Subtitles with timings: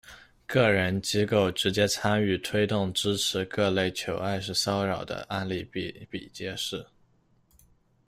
[0.47, 6.83] 个人、机构直接参与、推动、支持各类“求爱式”骚扰的案例比比皆是。